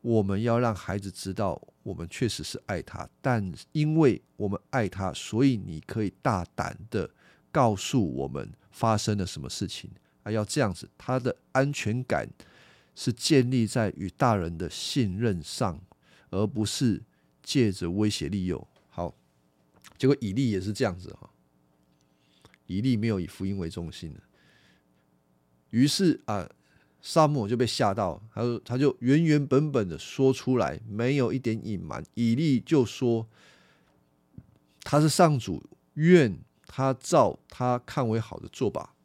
[0.01, 1.61] 我们要让孩子知道。
[1.83, 7.09] 我们确实是爱他，但因为我们爱他，所以你可以大胆的
[7.51, 9.91] 告诉我们发生了什么事情。
[10.23, 12.29] 啊，要这样子，他的安全感
[12.95, 15.77] 是建立在与大人的信任上，
[16.29, 17.03] 而不是
[17.41, 18.65] 借着威胁利诱。
[18.87, 19.13] 好，
[19.97, 21.29] 结果以利也是这样子哈，
[22.67, 24.19] 以利没有以福音为中心的，
[25.69, 26.49] 于是啊。
[27.05, 33.27] 沙漠就被吓到，他说：“他就原原本本的说出来，没有一点隐瞒。”以利就说
[34.79, 35.61] ：“他是上主，
[35.95, 38.95] 愿他照他看为好的做吧。”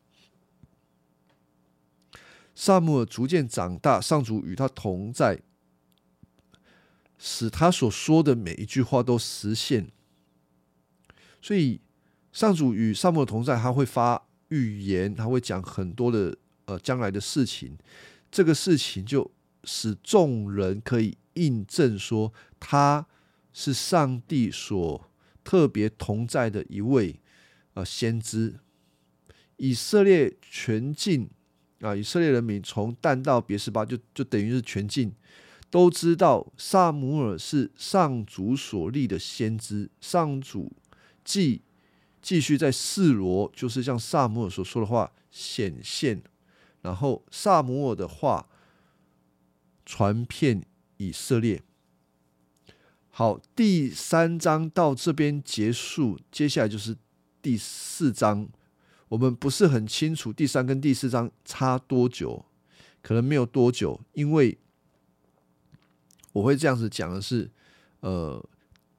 [2.55, 5.43] 萨姆尔逐渐长大，上主与他同在，
[7.19, 9.91] 使他所说的每一句话都实现。
[11.43, 11.81] 所以，
[12.33, 16.37] 上主与萨摩尔同在，他会发预言，他会讲很多的。
[16.69, 17.79] 呃，将来的事情，
[18.31, 19.31] 这个事情就
[19.65, 23.07] 使众人可以印证说，他
[23.55, 25.11] 是上帝所
[25.43, 27.19] 特别同在的一位
[27.73, 28.57] 呃先知。
[29.57, 31.31] 以色列全境
[31.81, 35.11] 啊，以色列人民从但到别是巴，就就等于是全境
[35.71, 39.89] 都知道萨姆尔是上主所立的先知。
[40.03, 40.71] 上主
[41.25, 41.63] 既
[42.29, 46.23] 继续在示罗，就是像萨姆尔所说的话显现。
[46.83, 48.51] 然后萨姆尔的话
[49.87, 50.63] 传遍
[50.99, 51.63] 以色列。
[53.09, 56.99] 好，第三章到这边结束，接下来就是
[57.41, 58.47] 第四章。
[59.09, 62.45] 我们不是很清楚第三跟第四章差多久，
[63.01, 64.59] 可能没有多久，因为
[66.35, 67.51] 我会这样子讲的是，
[68.01, 68.47] 呃，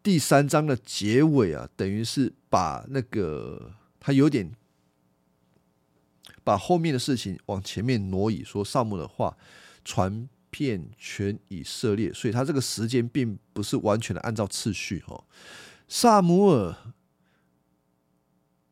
[0.01, 4.51] 第三章的结尾啊，等于是把那个他有点。
[6.41, 9.37] 把后面的事情往前面挪移，说萨姆的话
[9.85, 15.25] 传遍全以色列，所以他这个时间并不是完全的按照次序哦。
[15.87, 16.75] 萨姆尔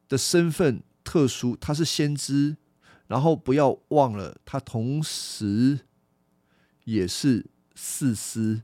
[0.09, 2.57] 的身份特殊，他是先知，
[3.05, 5.81] 然后不要忘了，他同时
[6.85, 8.63] 也是四司，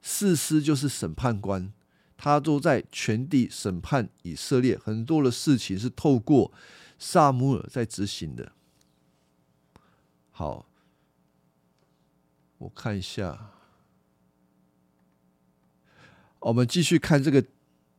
[0.00, 1.72] 四司就是审判官，
[2.16, 6.52] 他都在全地审判以色列，很多的事情是透过。
[6.98, 8.52] 萨姆尔在执行的，
[10.30, 10.66] 好，
[12.56, 13.50] 我看一下，
[16.38, 17.44] 我们继续看这个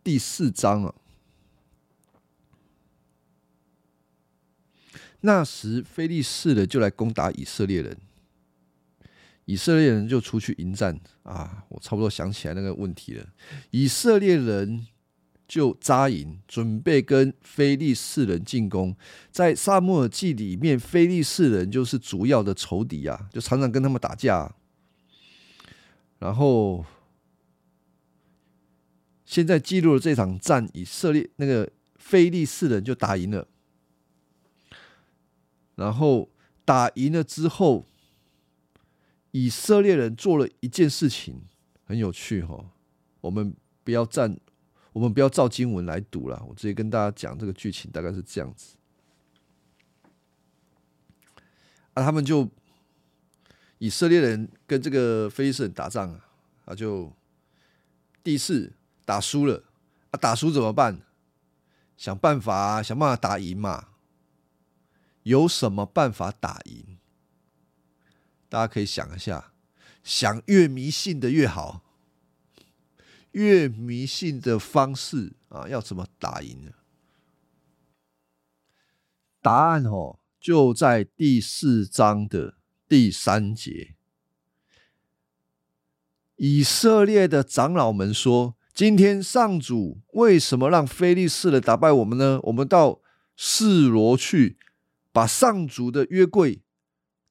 [0.04, 0.96] 第四章啊。
[5.22, 7.96] 那时，菲利士的就来攻打以色列人，
[9.48, 11.66] 以色列人就出去迎战啊！
[11.70, 13.26] 我差不多想起来那个问题了，
[13.72, 14.86] 以色列人。
[15.48, 18.94] 就扎营，准备跟非利士人进攻。
[19.32, 24.54] 在萨穆尔记里面，非利士人就是主要的仇敌啊，就常常跟他们打架。
[26.20, 26.84] 然后，
[29.24, 33.48] 现在记录了这场战，以色列那个非利士人就打赢了。
[35.76, 36.30] 然后
[36.66, 37.88] 打赢了之后，
[39.38, 41.44] 以色列人做了一件事情，
[41.86, 42.72] 很有趣哈。
[43.22, 44.36] 我们不要站。
[44.94, 48.76] 我们不要照经文来读了，我直接跟大家讲这个剧情大概是这样子。
[51.94, 52.50] 啊，他们就
[53.78, 56.26] 以色列人跟这个非利士打仗啊，
[56.66, 57.14] 啊，就
[58.24, 58.74] 第一次
[59.06, 59.64] 打输了
[60.10, 61.00] 啊，打输怎么办？
[61.96, 63.90] 想办法，想办法打赢嘛。
[65.22, 66.97] 有什么办法打赢？
[68.50, 69.54] 大家可以想一下，
[70.04, 71.84] 想越迷信的越好，
[73.32, 76.72] 越迷信的方式啊，要怎么打赢呢？
[79.42, 83.96] 答案哦，就在第四章的第三节。
[86.36, 92.40] 以色列的长老们说：“今天上主为什么让非利士人打败我们呢？
[92.44, 93.02] 我们到
[93.36, 94.58] 示罗去，
[95.12, 96.62] 把上主的约柜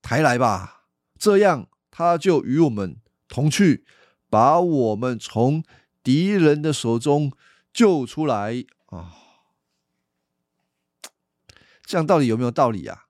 [0.02, 0.76] 抬来吧，
[1.18, 2.96] 这样他就与我们
[3.28, 3.86] 同去，
[4.28, 5.64] 把我们从
[6.02, 7.32] 敌人的手中
[7.72, 9.14] 救出来啊！
[11.84, 13.04] 这样到底有没有道理啊？”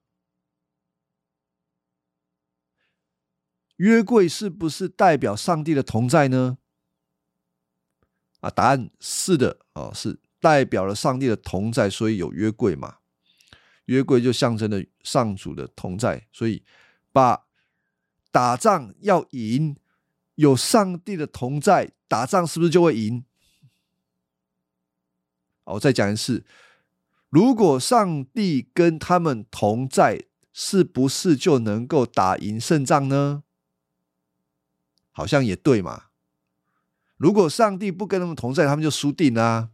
[3.76, 6.56] 约柜是不是代表上帝的同在呢？
[8.40, 12.98] 啊，答案是的，哦，是代表了上帝的同在，所以有约柜嘛。
[13.84, 16.64] 约柜就象征了上主的同在，所以
[17.12, 17.45] 把
[18.36, 19.78] 打仗要赢，
[20.34, 23.24] 有上帝的同在，打仗是不是就会赢？
[25.64, 26.44] 我再讲一次，
[27.30, 33.42] 如果上帝跟他们同在，是不是就能够打赢胜仗呢？
[35.12, 36.08] 好像也对嘛。
[37.16, 39.70] 如果上帝不跟他们同在，他们就输定了。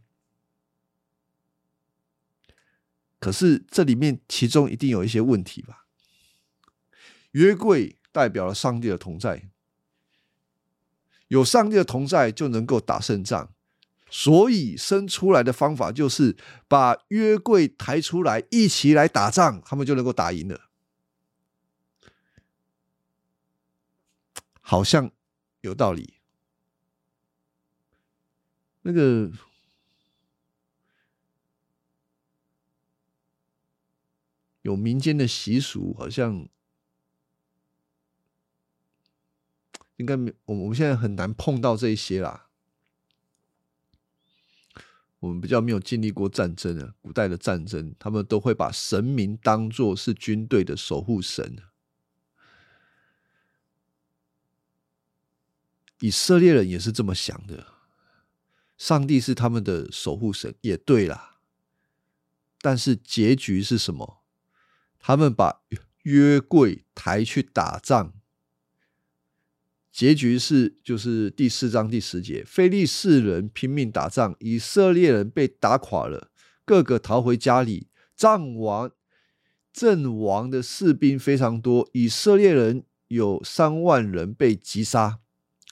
[3.19, 5.85] 可是这里面其中一定有一些问题吧？
[7.31, 9.49] 约柜代表了上帝的同在，
[11.27, 13.51] 有上帝的同在就能够打胜仗，
[14.09, 16.37] 所以生出来的方法就是
[16.69, 20.69] 把约柜抬出来，一起来打仗，他们就能够打赢了。
[24.61, 25.11] 好像。
[25.63, 26.15] 有道理，
[28.81, 29.31] 那个
[34.61, 36.49] 有民间的习俗，好像
[39.97, 42.47] 应该没我我们现在很难碰到这一些啦。
[45.19, 51.59] 我们比较没有经历过战争啊，古代的战争，他们都会把神明当做是军队的守护神。
[56.01, 57.67] 以色列人也是这么想的，
[58.77, 61.37] 上帝是他们的守护神，也对啦。
[62.59, 64.23] 但是结局是什么？
[64.99, 65.61] 他们把
[66.01, 68.13] 约柜抬去打仗，
[69.93, 76.31] 结局是就是第四章第十节，非利士人拼命打仗，以色列人被打垮了，
[76.65, 78.91] 个个逃回家里，战亡
[79.71, 85.19] 阵亡的士兵非常多，以色列人有三万人被击杀。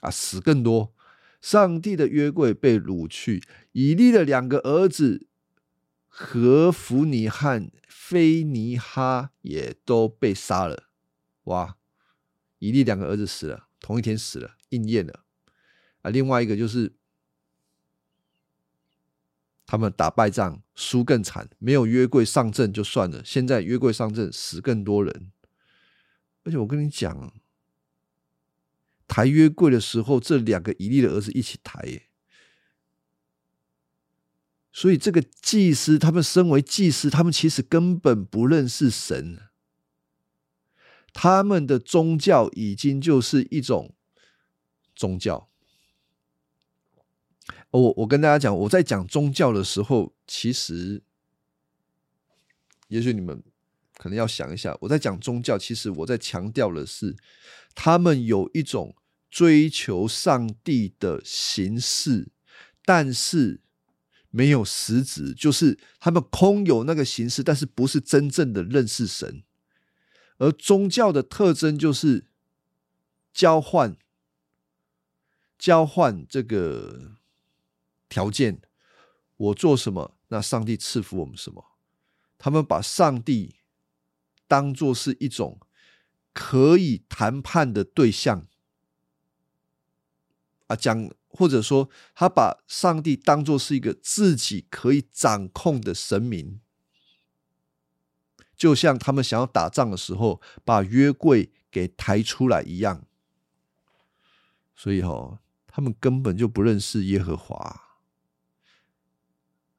[0.02, 0.92] 啊，死更多！
[1.40, 5.26] 上帝的约柜被掳去，以利的两个儿子
[6.08, 10.84] 和弗尼和菲尼哈也都被杀了。
[11.44, 11.76] 哇！
[12.58, 15.24] 以利两个儿子死了，同一天死了，应验了。
[16.00, 16.94] 啊，另外一个就是
[19.66, 25.30] 他们打败仗，输更惨，没有约柜上阵就算了，现在约柜上阵，死更多人。
[26.44, 27.34] 而且我跟你讲。
[29.08, 32.08] 抬约柜的时候，这两个以利的儿子一起抬耶，
[34.72, 39.38] 所以这个祭司，他们身为祭司，他们其实根本不认识神，
[41.12, 43.94] 他们的宗教已经就是一种
[44.94, 45.48] 宗教。
[47.70, 51.02] 我我跟大家讲，我在讲宗教的时候，其实，
[52.88, 53.42] 也许你们。
[53.98, 57.14] 可能要想一下，我在讲宗教，其实我在强调的是，
[57.72, 58.96] 他们有一种
[59.30, 62.32] 追求上帝的形式，
[62.84, 63.60] 但是
[64.30, 69.44] 没有实质，就是他们空有那个形式，但是不是真正的认识神。
[70.42, 72.26] 而宗教的特征就是
[73.32, 73.96] 交换，
[75.56, 77.12] 交换这个
[78.08, 78.60] 条件，
[79.36, 81.64] 我做什么，那上帝赐福我们什么。
[82.36, 83.56] 他们把上帝。
[84.48, 85.58] 当做是一种
[86.34, 88.46] 可以谈判的对象
[90.66, 96.60] 啊，讲或者说他把上帝当做是一个自己可以掌控的神明，
[98.62, 103.04] 就像他们想要打仗的时候把约柜给抬出来一样。
[104.76, 107.82] 所以哈，他们根本就不认识耶和华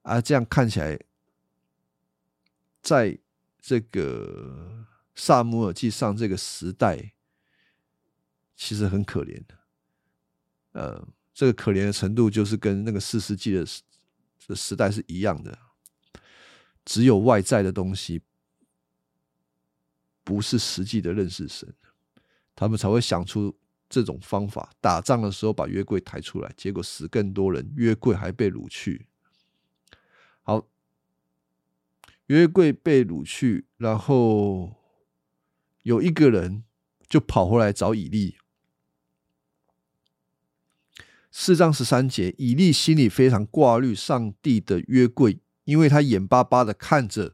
[0.01, 0.99] 啊，这样看起来，
[2.81, 3.19] 在。
[3.65, 7.13] 这个萨姆尔记上这个时代，
[8.57, 9.57] 其实很可怜的。
[10.73, 13.65] 呃，这个可怜的程度，就是跟那个四世纪的
[14.47, 15.57] 的时代是一样的。
[16.83, 18.21] 只有外在的东西，
[20.23, 21.73] 不是实际的认识神，
[22.55, 23.53] 他们才会想出
[23.89, 24.71] 这种方法。
[24.79, 29.07] 打仗的时候把约柜抬出来，结果死更多人，约柜还被掳去。
[30.41, 30.67] 好，
[32.27, 34.75] 约柜被掳去，然后
[35.81, 36.63] 有一个人
[37.09, 38.37] 就跑回来找以利。
[41.29, 47.33] 四章十三节，以利心里非常挂虑上帝的约柜，因为他眼巴巴的看着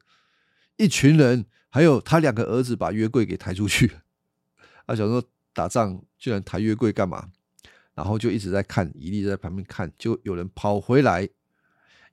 [0.78, 1.46] 一群人。
[1.70, 3.92] 还有他两个儿子把约柜给抬出去，
[4.88, 7.30] 他想说打仗居然抬约柜干嘛？
[7.94, 11.28] 然后就一直在看，以利在旁边看，就有人跑回来。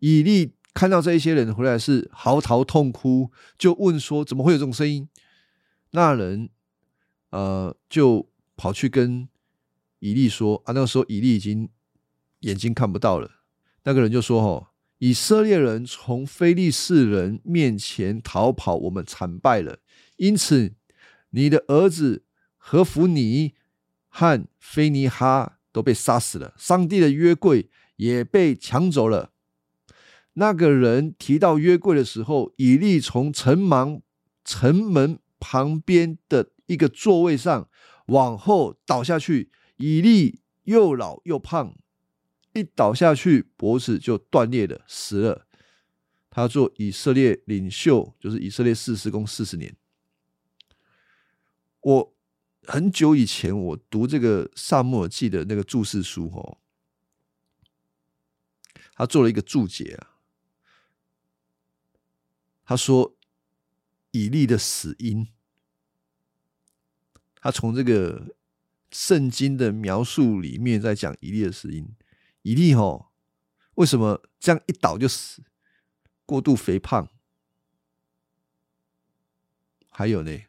[0.01, 5.09] 以利看到这一些人回来是嚎啕痛哭，就问说：怎么会有这种声音？
[5.93, 6.51] 那人
[7.31, 9.29] 呃就跑去跟
[10.01, 11.71] 以利说：啊，那个时候以利已经
[12.41, 13.31] 眼睛看不到了。
[13.85, 14.69] 那个人就说：哦。
[14.99, 19.79] 以色列人从非利士人面前逃跑，我们惨败了。
[20.17, 20.75] 因此，
[21.31, 22.25] 你的儿子
[22.57, 23.55] 和弗尼
[24.09, 26.55] 和菲尼哈都被杀死了。
[26.57, 29.33] 上帝的约柜也被抢走了。
[30.35, 34.03] 那个人提到约柜的时候，以利从城门
[34.45, 37.69] 城门旁边的一个座位上
[38.07, 39.51] 往后倒下去。
[39.77, 41.77] 以利又老又胖。
[42.57, 45.47] 一倒下去，脖子就断裂了，死了。
[46.31, 49.75] 他做以色列领袖，就是以色列四十公四十年。
[51.81, 52.15] 我
[52.65, 56.59] 很久以前我读这个萨母尔记的那个注释书，哦，
[58.95, 60.19] 他做了一个注解啊。
[62.65, 63.17] 他说
[64.11, 65.29] 以利的死因，
[67.41, 68.35] 他从这个
[68.91, 71.89] 圣经的描述里面在讲以利的死因。
[72.47, 73.11] 以利吼，
[73.75, 75.43] 为什么这样一倒就死？
[76.25, 77.11] 过度肥胖，
[79.91, 80.45] 还有呢，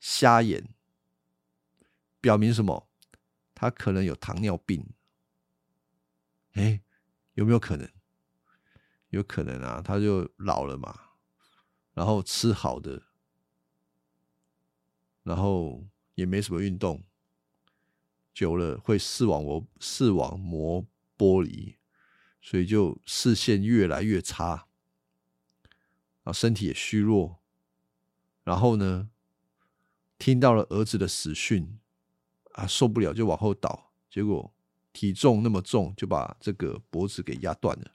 [0.00, 0.74] 瞎眼，
[2.20, 2.88] 表明什么？
[3.54, 4.92] 他可能有糖尿病。
[6.54, 6.82] 哎，
[7.34, 7.88] 有没有可能？
[9.10, 11.12] 有可能啊，他就老了嘛，
[11.92, 13.04] 然后吃好的，
[15.22, 15.86] 然后
[16.16, 17.04] 也没什么运动。
[18.40, 20.86] 久了会视网膜视网膜
[21.18, 21.76] 剥离，
[22.40, 24.66] 所以就视线越来越差，
[26.22, 27.42] 啊，身体也虚弱。
[28.42, 29.10] 然后呢，
[30.18, 31.78] 听到了儿子的死讯，
[32.52, 34.54] 啊，受不了就往后倒，结果
[34.94, 37.90] 体重那么重，就把这个脖子给压断了。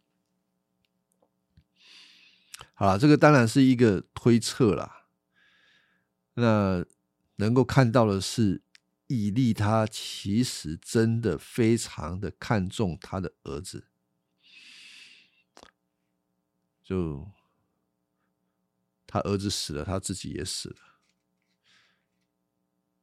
[2.76, 5.08] 好了，这个当然是一个推测啦。
[6.36, 6.86] 那
[7.38, 8.62] 能够看到的是。
[9.08, 13.88] 以利他其实真的非常的看重他的儿子，
[16.84, 17.30] 就
[19.06, 20.78] 他儿子死了，他自己也死了。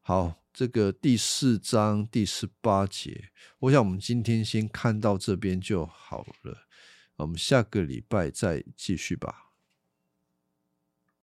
[0.00, 3.30] 好，这个第四章第十八节，
[3.61, 6.66] 我想我们今天先看到这边就好了，
[7.16, 9.51] 我们下个礼拜再继续吧。